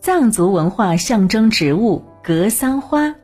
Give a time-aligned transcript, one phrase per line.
[0.00, 3.16] 藏族文化象征植物格桑花。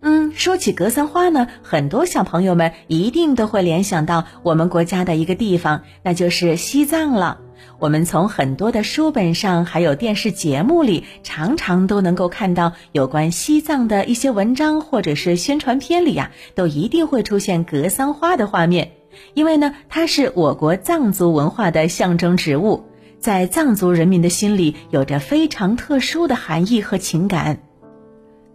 [0.00, 7.38] 嗯，说起格桑花呢，很多小朋友们一定都会联想到我们国家的一个地方，那就是西藏了。
[7.78, 18.90] 我们从很多的书本上，还有电视节目里，常常都能够看到有关西藏的一些文章，或者是宣传片里呀，都一定会出现格桑花的画面。
[19.34, 22.84] 因为呢，它是我国藏族文化的象征植物，
[23.20, 27.60] 在藏族人民的心里有着非常特殊的含义和情感。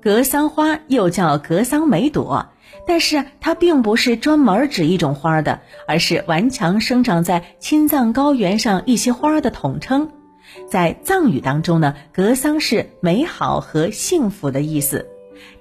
[0.01, 2.47] 格桑花又叫格桑梅朵，
[2.87, 10.09] 但是它并不是专门指一种花的，而是顽强生长在青藏高原上一些花的统称。
[10.67, 15.07] 在藏语当中呢，格桑是美好和幸福的意思。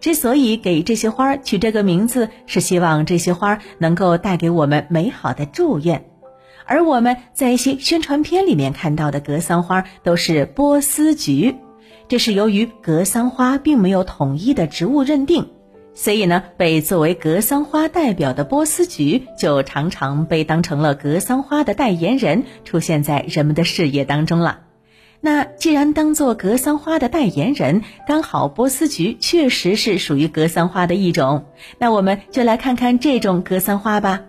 [0.00, 6.06] 之所以给这些花取这个名字，是希望这些花能够带给我们美好的祝愿。
[6.66, 11.56] 而我们在一些宣传片里面看到的格桑花都是波斯菊。
[12.06, 15.48] 这是由于格桑花并没有统一的植物认定，
[15.94, 24.60] 所以呢，被作为格桑花代表的波斯菊就常常被当成了格桑花的代言人，出现在人们的视野当中了。
[25.22, 31.47] 那既然当做格桑花的代言人，刚好波斯菊确实是属于格桑花的一种，
[31.78, 34.20] 那我们就来看看这种格桑花吧。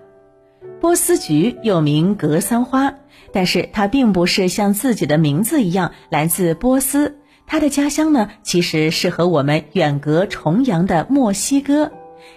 [0.86, 2.94] 波斯菊又名格桑花，
[3.33, 7.17] 但是它并不是像自己的名字一样来自波斯。
[7.47, 11.91] 它的家乡呢，其实是和我们远隔重洋的墨西哥。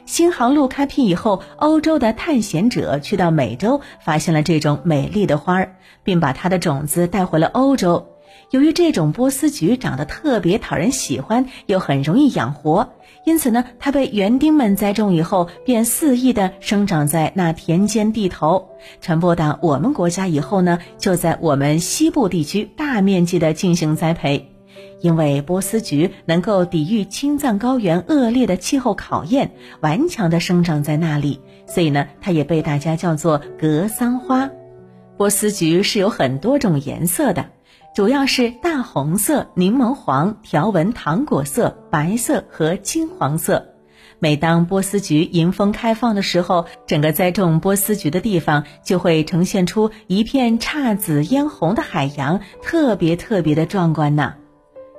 [0.07, 8.07] 新航路开辟以后，欧洲的探险者去到美洲，发现了这种美丽的花儿，并把它的种子带回了欧洲。
[8.51, 12.91] 由于这种波斯菊长得特别讨人喜欢，又很容易养活，
[13.25, 18.69] 因此呢，它被园丁们栽种以后，便肆意地生长在那田间地头。
[19.01, 24.51] 传播到我们国家以后呢，就在我们西部地区大面积地进行栽培。
[25.01, 34.51] 因为波斯菊能够抵御青藏高原恶劣的气候考验，顽强地生长在那里，所以呢，它也被大家叫做格桑花。
[35.17, 37.47] 波斯菊是有很多种颜色的，
[37.99, 43.75] 主要是大红色、柠檬黄、条纹糖果色、白色和金黄色。
[44.21, 54.35] 每当波斯菊迎风开放的时候，整个栽种波斯菊的地方就会呈现出一片姹紫嫣红的海洋，特别特别的壮观呢。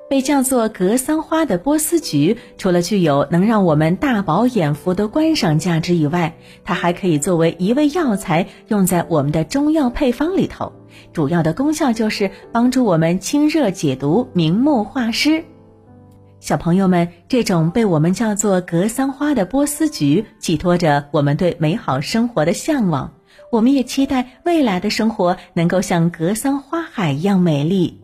[0.09, 10.73] 被叫做格桑花的波斯菊，除了具有能让我们大饱眼福的观赏价值以外，它还可以作为一味药材，用在我们的中药配方里头。
[11.13, 15.45] 主要的功效就是帮助我们清热解毒、明目化湿。
[16.39, 23.13] 小朋友们，这种被我们叫做格桑花的波斯菊，寄托着我们对美好生活的向往。
[23.51, 27.99] 我们也期待未来的生活能够像格桑花海一样美丽。